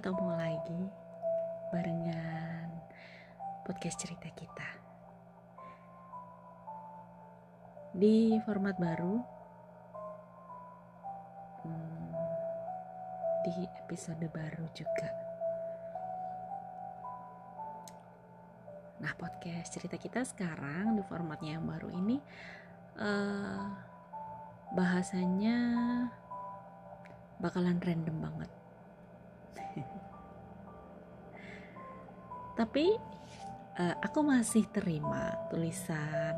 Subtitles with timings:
[0.00, 0.82] ketemu lagi
[1.68, 2.72] barengan
[3.68, 4.70] podcast cerita kita.
[7.92, 9.20] Di format baru
[11.68, 12.16] hmm,
[13.44, 15.12] di episode baru juga.
[19.04, 22.16] Nah, podcast cerita kita sekarang di formatnya yang baru ini
[22.96, 23.68] uh,
[24.72, 25.60] bahasanya
[27.36, 28.59] bakalan random banget.
[32.60, 32.92] Tapi
[33.80, 36.36] uh, aku masih terima tulisan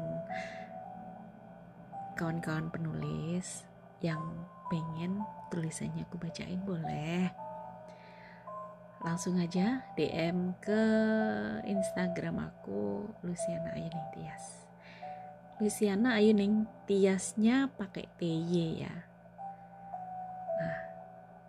[2.14, 3.66] kawan-kawan penulis
[3.98, 4.22] yang
[4.70, 5.18] pengen
[5.50, 7.26] tulisannya aku bacain boleh.
[9.02, 10.82] Langsung aja DM ke
[11.66, 14.62] Instagram aku Luciana Ayuning Tias
[15.58, 18.94] Luciana Ayuning Tiasnya pakai TY ya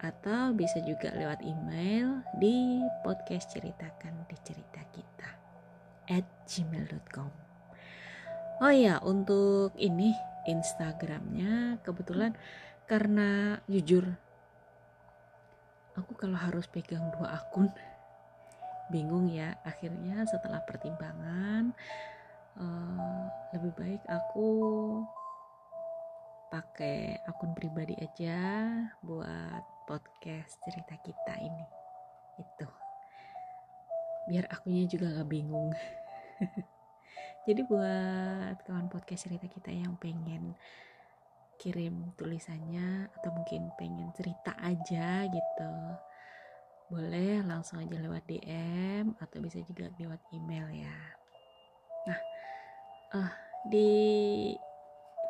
[0.04, 5.30] atau bisa juga lewat email di podcast ceritakan di cerita kita
[6.12, 7.32] at gmail.com
[8.60, 10.12] oh ya untuk ini
[10.44, 12.36] Instagramnya kebetulan
[12.84, 14.04] karena jujur
[15.96, 17.72] aku kalau harus pegang dua akun
[18.94, 19.58] bingung ya.
[19.66, 21.74] Akhirnya setelah pertimbangan
[22.62, 23.26] uh,
[23.58, 24.50] lebih baik aku
[26.54, 28.70] pakai akun pribadi aja
[29.02, 31.66] buat podcast cerita kita ini.
[32.40, 32.68] Itu.
[34.32, 35.72] Biar akunya juga nggak bingung.
[37.48, 40.56] Jadi buat kawan podcast cerita kita yang pengen
[41.60, 45.74] kirim tulisannya atau mungkin pengen cerita aja gitu
[46.92, 50.98] boleh langsung aja lewat DM atau bisa juga lewat email ya.
[52.06, 52.20] Nah
[53.18, 53.32] uh,
[53.66, 53.90] di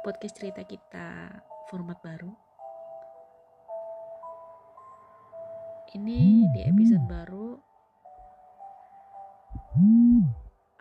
[0.03, 1.40] podcast cerita kita
[1.72, 2.43] format baru
[5.94, 7.54] ini di episode baru.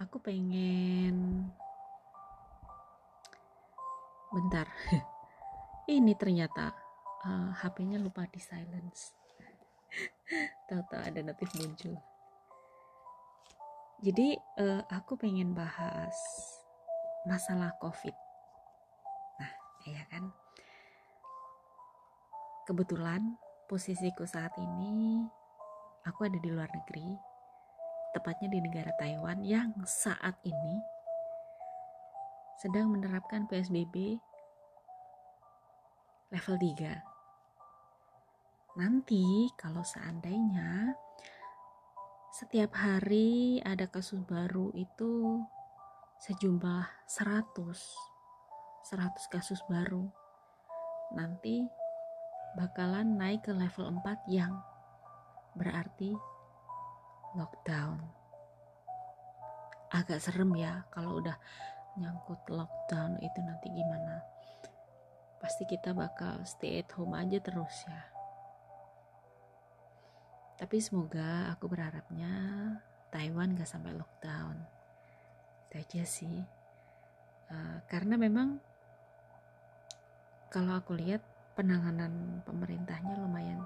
[0.01, 1.49] Aku pengen
[4.33, 4.65] bentar.
[5.93, 6.73] Ini ternyata
[7.29, 9.13] uh, eh, HP-nya lupa di silence.
[10.73, 11.93] Tahu-tahu ada notif muncul.
[14.01, 14.33] Jadi
[14.65, 16.17] uh, aku pengen bahas
[17.29, 18.17] masalah covid.
[19.37, 19.53] Nah
[19.85, 20.33] ya kan?
[22.65, 23.37] Kebetulan
[23.73, 25.25] posisiku saat ini
[26.05, 27.09] aku ada di luar negeri
[28.13, 30.77] tepatnya di negara Taiwan yang saat ini
[32.61, 34.21] sedang menerapkan PSBB
[36.37, 38.77] level 3.
[38.77, 40.93] Nanti kalau seandainya
[42.29, 45.41] setiap hari ada kasus baru itu
[46.21, 50.13] sejumlah 100 100 kasus baru.
[51.17, 51.81] Nanti
[52.63, 54.55] bakalan naik ke level 4 yang
[55.59, 56.15] berarti
[57.35, 57.99] lockdown.
[59.91, 61.35] Agak serem ya kalau udah
[61.99, 64.23] nyangkut lockdown itu nanti gimana.
[65.43, 68.03] Pasti kita bakal stay at home aja terus ya.
[70.63, 72.31] Tapi semoga aku berharapnya
[73.11, 74.55] Taiwan gak sampai lockdown.
[75.67, 76.39] Itu aja sih.
[77.51, 78.63] Uh, karena memang
[80.47, 83.61] kalau aku lihat penanganan pemerintahnya lumayan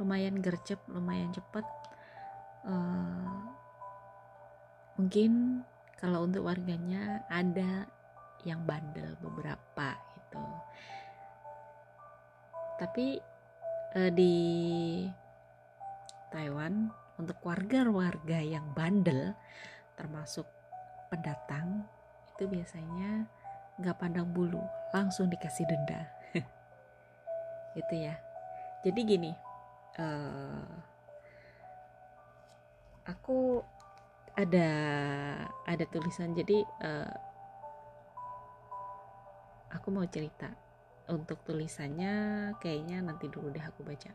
[0.00, 1.66] lumayan gercep lumayan cepat
[2.66, 3.38] uh,
[4.98, 5.62] mungkin
[6.02, 7.86] kalau untuk warganya ada
[8.42, 10.42] yang bandel beberapa gitu.
[12.82, 13.06] Tapi
[13.94, 14.36] uh, di
[16.34, 16.90] Taiwan
[17.22, 19.36] untuk warga-warga yang bandel
[19.94, 20.48] termasuk
[21.06, 21.86] pendatang
[22.34, 23.28] itu biasanya
[23.78, 26.08] nggak pandang bulu langsung dikasih denda
[27.76, 28.14] gitu ya.
[28.82, 29.32] Jadi gini
[29.98, 30.66] uh,
[33.06, 33.62] aku
[34.36, 34.70] ada
[35.68, 36.32] ada tulisan.
[36.32, 37.14] Jadi uh,
[39.72, 40.48] aku mau cerita
[41.10, 44.10] untuk tulisannya kayaknya nanti dulu deh aku baca.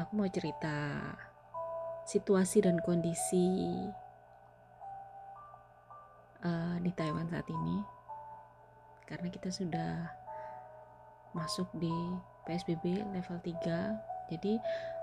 [0.00, 1.04] Aku mau cerita
[2.08, 3.76] situasi dan kondisi
[6.42, 7.78] uh, di Taiwan saat ini.
[9.04, 10.21] Karena kita sudah
[11.32, 11.92] masuk di
[12.44, 14.56] PSBB level 3 jadi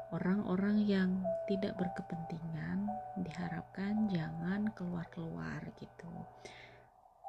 [0.10, 2.90] orang-orang yang tidak berkepentingan
[3.22, 6.10] diharapkan jangan keluar-keluar gitu.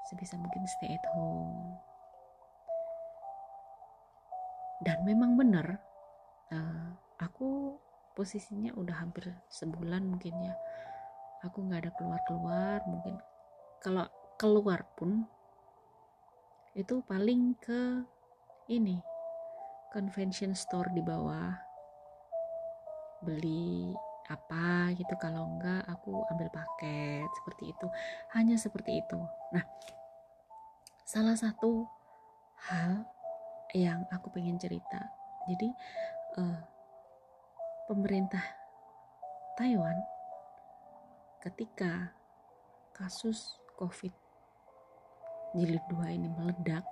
[0.08, 1.76] Sebisa mungkin stay at home.
[4.80, 5.76] Dan memang benar
[6.48, 6.88] uh,
[7.20, 7.76] aku
[8.16, 10.56] posisinya udah hampir sebulan mungkin ya.
[11.44, 13.20] Aku nggak ada keluar keluar mungkin
[13.80, 15.24] kalau keluar pun
[16.76, 18.04] itu paling ke
[18.70, 19.02] ini
[19.90, 21.50] convention store di bawah.
[23.20, 23.90] Beli
[24.30, 27.86] apa gitu kalau enggak aku ambil paket seperti itu.
[28.38, 29.18] Hanya seperti itu.
[29.50, 29.66] Nah
[31.02, 31.90] salah satu
[32.70, 33.02] hal
[33.74, 35.02] yang aku pengen cerita.
[35.50, 35.68] Jadi
[36.38, 36.62] uh,
[37.90, 38.42] pemerintah
[39.58, 39.98] Taiwan
[41.42, 42.14] ketika
[42.94, 44.14] kasus COVID
[45.58, 46.86] jilid 2 ini meledak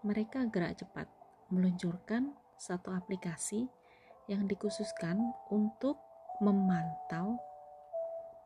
[0.00, 1.06] mereka gerak cepat
[1.52, 3.68] meluncurkan satu aplikasi
[4.30, 5.18] yang dikhususkan
[5.50, 5.98] untuk
[6.40, 7.36] memantau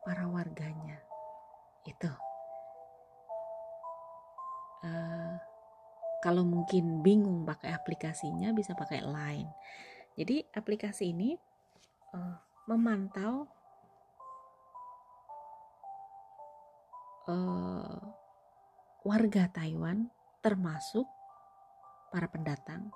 [0.03, 0.99] para warganya.
[1.85, 2.11] Itu.
[4.85, 5.37] Uh,
[6.21, 9.49] kalau mungkin bingung pakai aplikasinya bisa pakai Line.
[10.17, 11.37] Jadi aplikasi ini
[12.15, 12.35] uh,
[12.65, 13.45] memantau
[17.29, 17.99] uh,
[19.05, 20.09] warga Taiwan
[20.41, 21.05] termasuk
[22.13, 22.91] para pendatang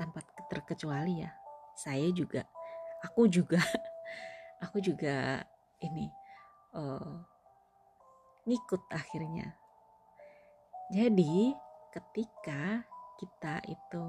[0.00, 1.30] tanpa terkecuali ya.
[1.76, 2.44] Saya juga
[3.04, 3.60] aku juga
[4.64, 5.44] aku juga
[5.80, 6.08] ini
[6.76, 7.20] uh,
[8.48, 9.56] ngikut akhirnya.
[10.90, 11.54] Jadi
[11.94, 12.82] ketika
[13.20, 14.06] kita itu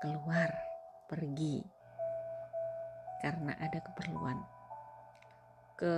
[0.00, 0.48] keluar
[1.10, 1.60] pergi
[3.20, 4.40] karena ada keperluan
[5.76, 5.96] ke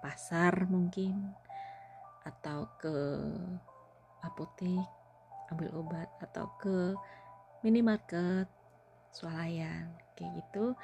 [0.00, 1.36] pasar mungkin
[2.24, 2.96] atau ke
[4.24, 5.01] apotek
[5.50, 6.94] ambil obat atau ke
[7.66, 8.46] minimarket
[9.10, 10.74] swalayan kayak gitu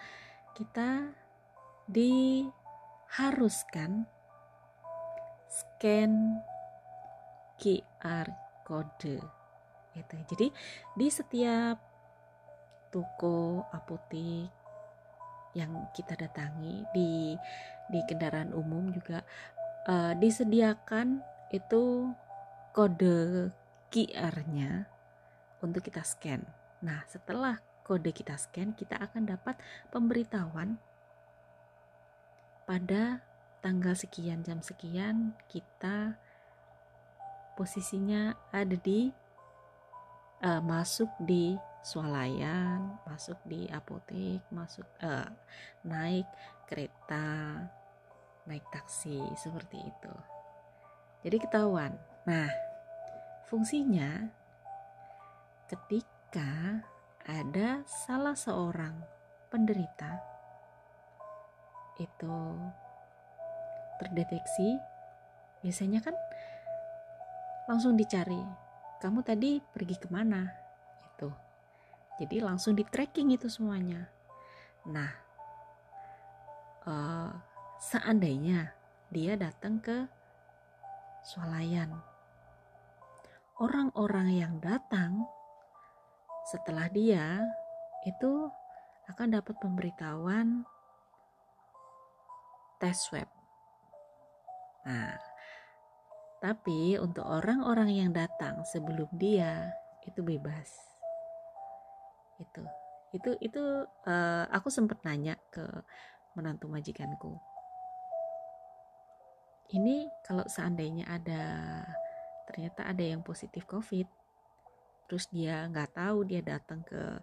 [0.58, 1.14] kita
[1.88, 2.50] diharuskan
[5.48, 6.42] scan
[7.58, 8.28] QR
[8.62, 9.22] code
[9.96, 10.46] itu jadi
[10.94, 11.80] di setiap
[12.92, 14.52] toko apotek
[15.56, 17.34] yang kita datangi di
[17.88, 19.24] di kendaraan umum juga
[19.88, 22.12] uh, disediakan itu
[22.76, 23.48] kode
[23.88, 24.84] QR-nya
[25.64, 26.44] untuk kita scan.
[26.84, 29.56] Nah, setelah kode kita scan, kita akan dapat
[29.88, 30.76] pemberitahuan
[32.68, 33.24] pada
[33.64, 36.14] tanggal sekian jam sekian kita
[37.58, 39.10] posisinya ada di
[40.44, 45.26] uh, masuk di swalayan, masuk di apotek, masuk uh,
[45.82, 46.28] naik
[46.68, 47.64] kereta,
[48.46, 50.14] naik taksi seperti itu.
[51.26, 51.96] Jadi ketahuan.
[52.28, 52.67] Nah,
[53.48, 54.28] fungsinya.
[55.68, 56.84] Ketika
[57.24, 58.96] ada salah seorang
[59.48, 60.20] penderita
[62.00, 62.38] itu
[63.98, 64.78] terdeteksi
[65.64, 66.14] biasanya kan
[67.66, 68.38] langsung dicari
[69.00, 70.46] kamu tadi pergi ke mana?
[71.04, 71.32] Itu.
[72.20, 74.08] Jadi langsung di tracking itu semuanya.
[74.88, 75.10] Nah
[76.84, 77.30] uh,
[77.80, 78.72] seandainya
[79.08, 80.04] dia datang ke
[81.24, 82.07] swalayan
[83.58, 85.26] orang-orang yang datang
[86.46, 87.42] setelah dia
[88.06, 88.46] itu
[89.10, 90.62] akan dapat pemberitahuan
[92.78, 93.26] tes swab.
[94.86, 95.18] Nah,
[96.38, 99.74] tapi untuk orang-orang yang datang sebelum dia
[100.06, 100.70] itu bebas.
[102.38, 102.62] Itu,
[103.10, 103.62] itu, itu
[104.06, 105.66] uh, aku sempat nanya ke
[106.38, 107.34] menantu majikanku.
[109.74, 111.42] Ini kalau seandainya ada
[112.48, 114.08] ternyata ada yang positif COVID,
[115.06, 117.20] terus dia nggak tahu dia datang ke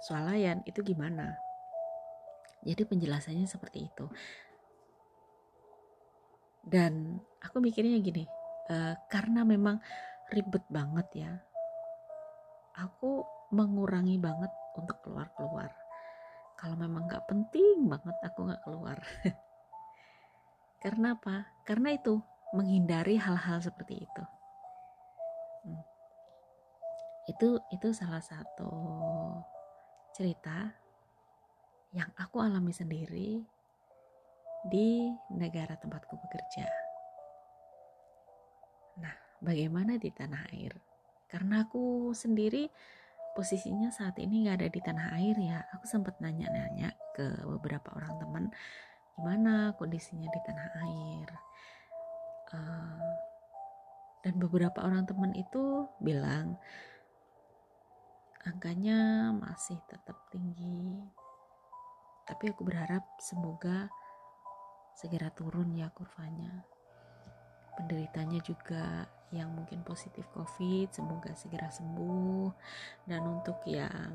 [0.00, 1.36] swalayan itu gimana?
[2.64, 4.08] Jadi penjelasannya seperti itu.
[6.64, 8.24] Dan aku mikirnya gini
[8.72, 9.76] uh, karena memang
[10.32, 11.32] ribet banget ya
[12.74, 13.22] aku
[13.54, 15.70] mengurangi banget untuk keluar-keluar.
[16.58, 18.98] Kalau memang nggak penting banget aku nggak keluar.
[20.82, 21.46] Karena apa?
[21.62, 22.18] Karena itu
[22.54, 24.24] menghindari hal-hal seperti itu
[27.24, 28.72] itu itu salah satu
[30.12, 30.76] cerita
[31.94, 33.40] yang aku alami sendiri
[34.68, 36.66] di negara tempatku bekerja.
[39.00, 40.72] Nah, bagaimana di tanah air?
[41.28, 42.68] Karena aku sendiri
[43.34, 45.58] posisinya saat ini nggak ada di tanah air ya.
[45.78, 48.44] Aku sempat nanya-nanya ke beberapa orang teman
[49.14, 51.28] gimana kondisinya di tanah air.
[52.54, 53.10] Uh,
[54.22, 56.56] dan beberapa orang teman itu bilang
[58.44, 61.00] angkanya masih tetap tinggi.
[62.24, 63.88] Tapi aku berharap semoga
[64.96, 66.64] segera turun ya kurvanya.
[67.74, 72.48] Penderitanya juga yang mungkin positif covid semoga segera sembuh.
[73.08, 74.12] Dan untuk yang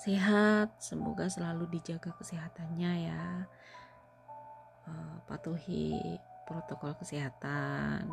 [0.00, 3.24] sehat semoga selalu dijaga kesehatannya ya.
[4.88, 6.16] Uh, patuhi
[6.48, 8.08] protokol kesehatan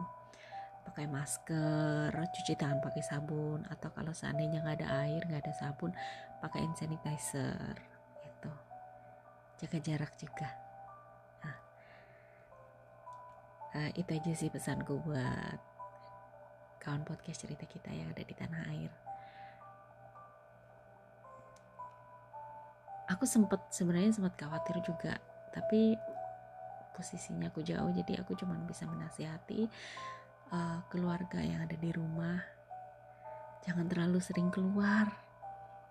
[0.98, 5.94] pakai masker cuci tangan pakai sabun atau kalau seandainya nggak ada air nggak ada sabun
[6.42, 7.77] pakai hand sanitizer
[8.25, 8.51] itu
[9.62, 10.50] jaga jarak juga.
[11.46, 11.58] Nah,
[13.77, 15.62] uh, itu aja sih pesanku buat
[16.82, 18.89] kawan podcast cerita kita yang ada di tanah air.
[23.13, 25.13] Aku sempet sebenarnya sempat khawatir juga
[25.54, 25.94] tapi
[26.98, 29.70] posisinya aku jauh jadi aku cuma bisa menasihati
[30.51, 32.39] uh, keluarga yang ada di rumah.
[33.68, 35.12] Jangan terlalu sering keluar.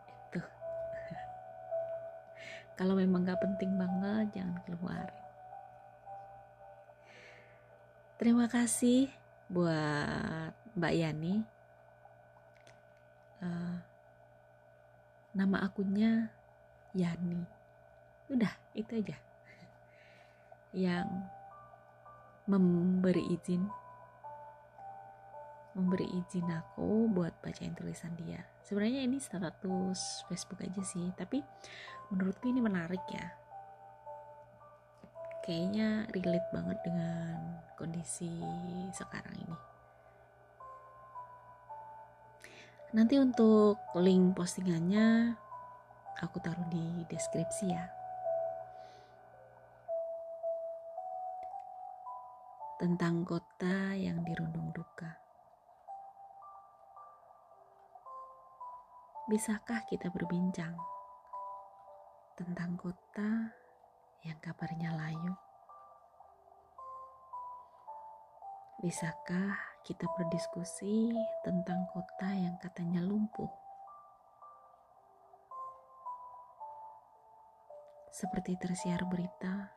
[0.08, 0.40] Itu.
[2.78, 5.06] Kalau memang gak penting banget jangan keluar.
[8.16, 9.12] Terima kasih
[9.52, 11.34] buat Mbak Yani.
[13.44, 13.76] Uh,
[15.36, 16.32] nama akunnya
[16.96, 17.44] Yani.
[18.32, 19.16] Udah itu aja.
[20.88, 21.08] Yang
[22.48, 23.68] memberi izin
[25.76, 28.40] memberi izin aku buat bacain tulisan dia.
[28.64, 31.44] Sebenarnya ini status Facebook aja sih tapi
[32.08, 33.28] menurutku ini menarik ya.
[35.44, 38.32] Kayaknya relate banget dengan kondisi
[38.96, 39.58] sekarang ini.
[42.96, 45.36] Nanti untuk link postingannya
[46.16, 47.84] aku taruh di deskripsi ya.
[52.80, 55.25] Tentang kota yang dirundung duka.
[59.26, 60.78] Bisakah kita berbincang
[62.38, 63.50] tentang kota
[64.22, 65.34] yang kabarnya layu?
[68.78, 71.10] Bisakah kita berdiskusi
[71.42, 73.50] tentang kota yang katanya lumpuh?
[78.14, 79.74] Seperti tersiar berita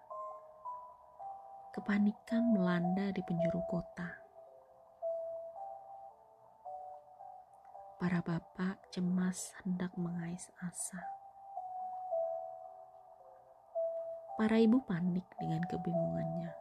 [1.74, 4.29] kepanikan melanda di penjuru kota.
[8.00, 11.04] Para bapak cemas hendak mengais asa.
[14.40, 16.56] Para ibu panik dengan kebingungannya.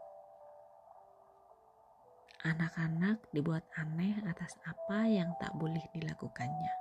[2.42, 6.74] Anak-anak dibuat aneh atas apa yang tak boleh dilakukannya.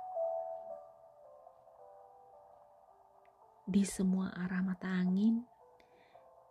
[3.70, 5.46] Di semua arah mata angin,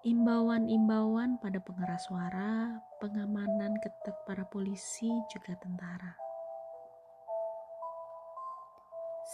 [0.08, 6.27] Imbauan-imbauan pada pengeras suara, pengamanan ketat para polisi juga tentara.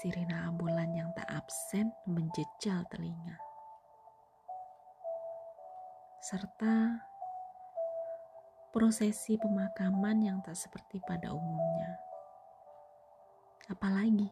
[0.03, 3.39] Sirina ambulan yang tak absen menjejal telinga.
[6.19, 6.99] Serta
[8.75, 11.95] prosesi pemakaman yang tak seperti pada umumnya.
[13.71, 14.27] Apalagi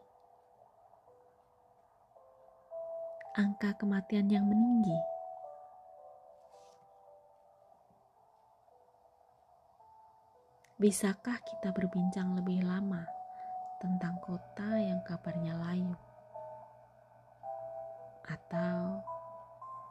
[3.40, 5.00] angka kematian yang meninggi
[10.76, 13.21] Bisakah kita berbincang lebih lama
[13.82, 15.98] tentang kota yang kabarnya layu?
[18.30, 19.02] Atau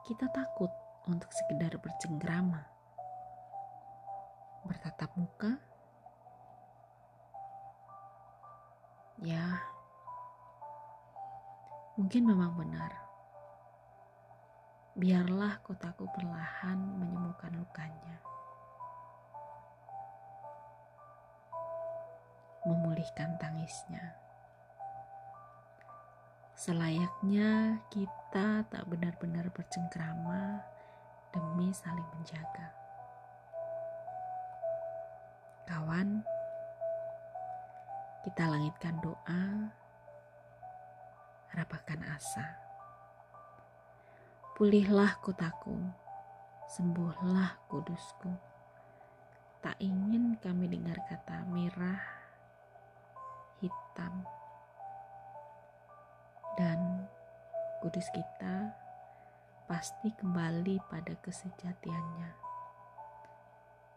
[0.06, 0.70] kita takut
[1.10, 2.62] untuk sekedar bercengkrama?
[4.62, 5.58] Bertatap muka?
[9.20, 9.58] Ya,
[11.98, 12.94] mungkin memang benar.
[14.94, 18.29] Biarlah kotaku perlahan menyembuhkan lukanya.
[22.68, 24.20] Memulihkan tangisnya.
[26.60, 30.60] Selayaknya kita tak benar-benar bercengkrama
[31.32, 32.68] demi saling menjaga.
[35.64, 36.20] Kawan,
[38.28, 39.72] kita langitkan doa,
[41.56, 42.44] rapatkan asa.
[44.52, 45.80] Pulihlah kotaku,
[46.68, 48.36] sembuhlah kudusku.
[49.64, 52.19] Tak ingin kami dengar kata merah
[53.90, 54.22] hitam
[56.54, 57.10] dan
[57.82, 58.70] kudus kita
[59.66, 62.30] pasti kembali pada kesejatiannya.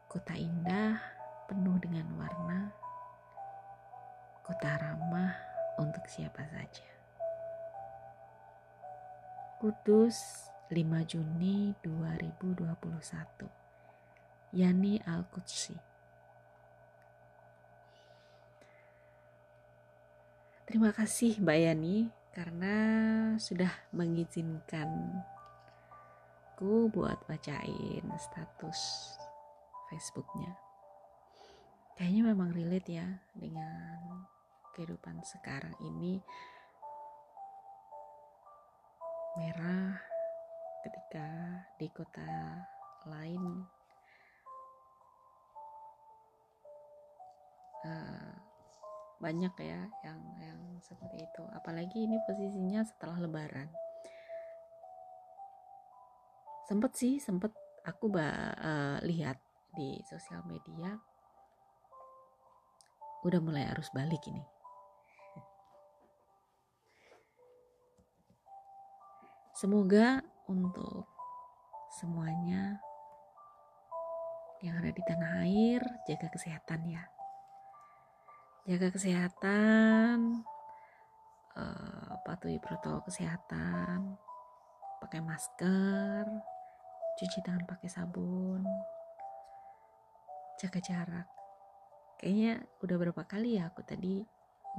[0.09, 0.97] Kota indah
[1.45, 2.73] penuh dengan warna,
[4.41, 5.37] kota ramah
[5.77, 6.89] untuk siapa saja.
[9.61, 15.92] Kudus 5 Juni 2021 Yani Al-Qudsi
[20.73, 22.75] Terima kasih Mbak Yani karena
[23.37, 24.89] sudah mengizinkan
[26.57, 28.81] ku buat bacain status
[29.93, 30.57] Facebooknya.
[31.93, 33.05] Kayaknya memang relate ya
[33.37, 34.25] dengan
[34.73, 36.17] kehidupan sekarang ini
[39.37, 40.01] merah
[40.81, 41.29] ketika
[41.77, 42.33] di kota
[43.05, 43.61] lain
[47.85, 48.42] uh,
[49.23, 51.43] banyak ya yang yang seperti itu.
[51.55, 53.71] Apalagi ini posisinya setelah lebaran.
[56.67, 57.55] Sempet sih sempet
[57.87, 59.39] aku uh, lihat
[59.71, 60.99] di sosial media
[63.23, 64.43] udah mulai arus balik ini.
[69.55, 70.19] Semoga
[70.51, 71.07] untuk
[71.95, 72.83] semuanya
[74.59, 77.12] yang ada di tanah air jaga kesehatan ya
[78.63, 80.39] jaga kesehatan
[81.59, 84.15] uh, patuhi protokol kesehatan
[85.03, 86.23] pakai masker
[87.19, 88.63] cuci tangan pakai sabun
[90.63, 91.27] jaga jarak.
[92.23, 94.23] Kayaknya udah berapa kali ya aku tadi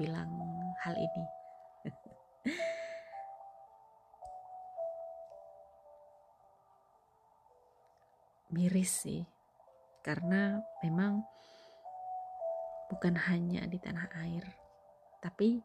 [0.01, 0.33] bilang
[0.81, 1.25] hal ini.
[8.55, 9.21] Miris sih
[10.01, 11.21] karena memang
[12.95, 14.47] bukan hanya di tanah air,
[15.19, 15.59] tapi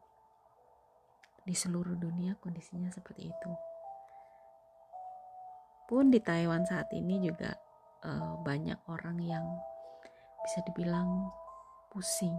[1.46, 3.52] di seluruh dunia kondisinya seperti itu.
[5.86, 7.54] Pun di Taiwan saat ini juga
[8.02, 9.46] uh, banyak orang yang
[10.42, 11.30] bisa dibilang
[11.94, 12.34] pusing.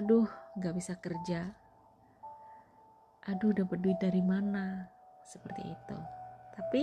[0.00, 0.28] Aduh,
[0.60, 1.52] gak bisa kerja.
[3.28, 4.88] Aduh, dapat duit dari mana?
[5.24, 5.98] Seperti itu.
[6.56, 6.82] Tapi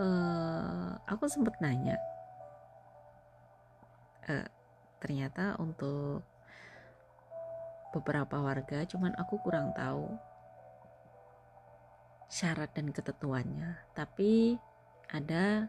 [0.00, 1.96] uh, aku sempat nanya
[4.28, 4.48] uh,
[5.02, 6.22] ternyata untuk
[7.90, 10.14] beberapa warga cuman aku kurang tahu
[12.30, 13.82] syarat dan ketentuannya.
[13.98, 14.56] Tapi
[15.10, 15.66] ada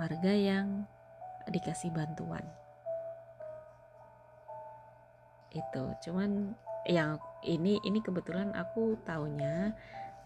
[0.00, 0.88] warga yang
[1.46, 2.42] dikasih bantuan.
[5.52, 6.56] Itu cuman
[6.88, 9.76] yang ini ini kebetulan aku taunya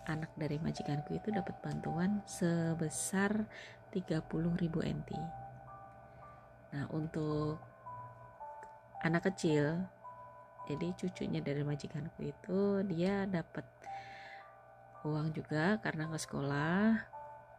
[0.08, 3.44] anak dari majikanku itu dapat bantuan sebesar
[3.92, 4.24] 30.000
[4.80, 5.10] NT
[6.70, 7.58] Nah, untuk
[9.00, 9.80] anak kecil,
[10.68, 13.64] jadi cucunya dari majikanku itu dia dapat
[15.02, 17.00] uang juga karena ke sekolah,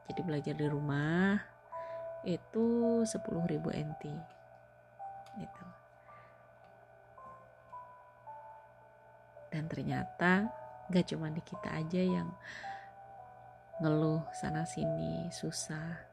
[0.05, 1.41] jadi belajar di rumah
[2.21, 4.03] itu 10.000 NT.
[5.41, 5.63] Gitu.
[9.51, 10.47] Dan ternyata
[10.93, 12.29] gak cuma di kita aja yang
[13.81, 16.11] ngeluh sana sini susah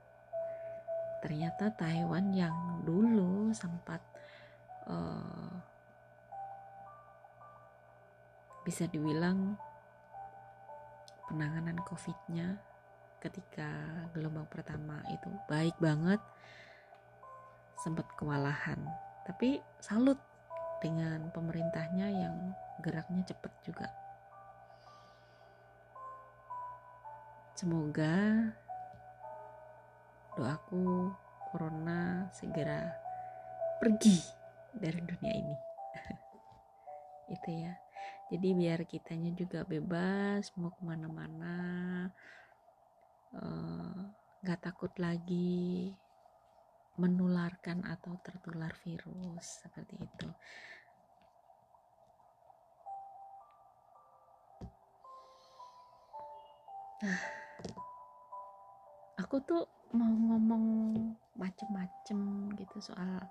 [1.20, 4.00] ternyata Taiwan yang dulu sempat
[4.88, 5.52] uh,
[8.64, 9.56] bisa dibilang
[11.28, 12.60] penanganan COVID-nya
[13.20, 13.68] ketika
[14.12, 16.20] gelombang pertama itu baik banget
[17.80, 18.78] sempat kewalahan.
[19.24, 20.16] Tapi salut
[20.80, 22.36] dengan pemerintahnya yang
[22.80, 23.88] geraknya cepat juga.
[27.58, 28.14] Semoga
[30.38, 31.10] doaku
[31.50, 32.94] corona segera
[33.82, 34.37] pergi
[34.78, 35.56] dari dunia ini.
[37.34, 37.74] Itu ya.
[38.28, 41.56] Jadi biar kitanya juga bebas mau ke mana-mana
[43.32, 43.98] eh,
[44.44, 45.96] nggak uh, takut lagi
[47.00, 50.28] menularkan atau tertular virus seperti itu.
[57.06, 57.22] Nah
[59.18, 59.62] aku tuh
[59.94, 60.64] mau ngomong
[61.38, 63.24] macem-macem gitu soal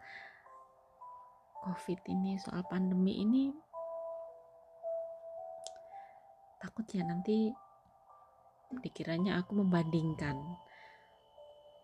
[1.63, 3.53] covid ini soal pandemi ini
[6.57, 7.53] takut ya nanti
[8.83, 10.35] dikiranya aku membandingkan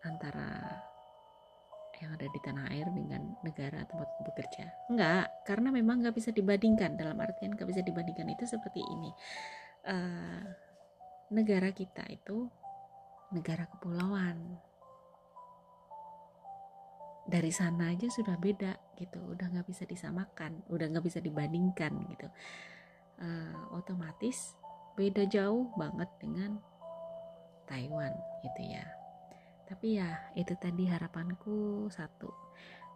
[0.04, 0.82] antara
[2.02, 4.66] yang ada di tanah air dengan negara tempat bekerja.
[4.90, 9.10] Enggak karena memang nggak bisa dibandingkan dalam artian nggak bisa dibandingkan itu seperti ini.
[9.84, 10.42] Uh,
[11.32, 12.50] negara kita itu
[13.32, 14.60] negara kepulauan
[17.24, 22.28] dari sana aja sudah beda gitu udah nggak bisa disamakan udah nggak bisa dibandingkan gitu.
[23.14, 24.58] Uh, otomatis
[24.98, 26.58] beda jauh banget dengan
[27.64, 28.12] Taiwan
[28.44, 28.84] gitu ya.
[29.64, 32.28] Tapi ya itu tadi harapanku satu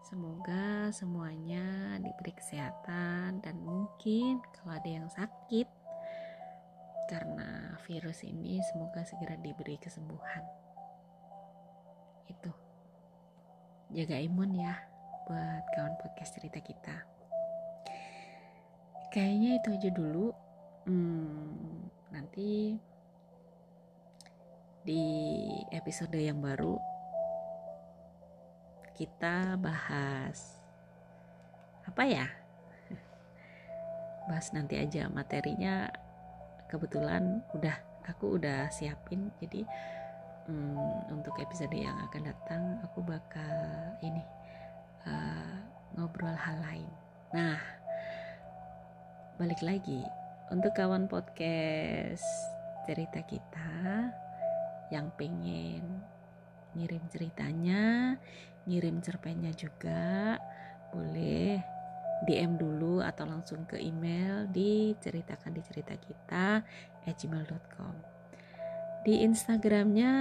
[0.05, 5.69] semoga semuanya diberi kesehatan dan mungkin kalau ada yang sakit
[7.09, 10.45] karena virus ini semoga segera diberi kesembuhan.
[12.29, 12.53] Itu
[13.89, 14.77] jaga imun ya
[15.25, 16.97] buat kawan podcast cerita kita.
[19.09, 20.27] Kayaknya itu aja dulu.
[20.85, 22.77] Hmm, nanti
[24.85, 25.05] di
[25.73, 26.77] episode yang baru
[28.97, 30.61] kita bahas
[31.89, 32.29] apa ya?
[34.29, 35.89] Bahas nanti aja materinya.
[36.69, 39.65] Kebetulan udah aku udah siapin jadi
[40.49, 43.57] um, untuk episode yang akan datang aku bakal
[44.01, 44.25] ini
[45.05, 45.57] uh,
[45.95, 46.91] ngobrol hal lain.
[47.37, 47.61] Nah,
[49.37, 50.03] balik lagi
[50.49, 52.25] untuk kawan podcast
[52.89, 54.09] cerita kita
[54.89, 55.85] yang pengen
[56.73, 58.17] ngirim ceritanya,
[58.65, 60.41] ngirim cerpennya juga,
[60.89, 61.61] boleh
[62.25, 66.65] DM dulu atau langsung ke email di ceritakan di cerita kita
[67.09, 68.18] gmail.com
[69.07, 70.13] di Instagramnya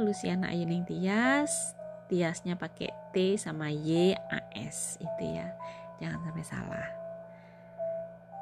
[0.00, 5.50] Luciana Ayuning Tias Tiasnya pakai T sama Y A S itu ya.
[5.98, 6.88] Jangan sampai salah.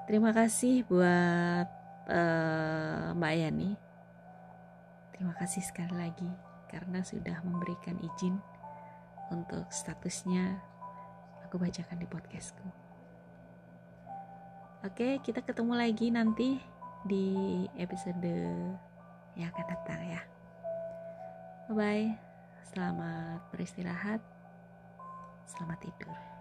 [0.05, 1.69] Terima kasih buat
[2.13, 3.71] uh, Mbak Yani
[5.17, 6.29] terima kasih sekali lagi
[6.69, 8.37] karena sudah memberikan izin
[9.33, 10.61] untuk statusnya
[11.47, 12.67] aku bacakan di podcastku.
[14.85, 16.61] Oke, kita ketemu lagi nanti
[17.09, 18.29] di episode
[19.35, 20.21] yang akan datang ya.
[21.71, 22.09] Bye bye.
[22.75, 24.21] Selamat beristirahat.
[25.47, 26.34] Selamat tidur.